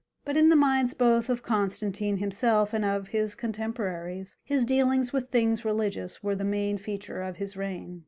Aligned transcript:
But 0.25 0.35
in 0.35 0.49
the 0.49 0.55
minds 0.55 0.95
both 0.95 1.29
of 1.29 1.43
Constantine 1.43 2.17
himself 2.17 2.73
and 2.73 2.83
of 2.83 3.09
his 3.09 3.35
contemporaries, 3.35 4.35
his 4.43 4.65
dealings 4.65 5.13
with 5.13 5.29
things 5.29 5.63
religious 5.63 6.23
were 6.23 6.33
the 6.35 6.43
main 6.43 6.79
feature 6.79 7.21
of 7.21 7.35
his 7.37 7.55
reign. 7.55 7.99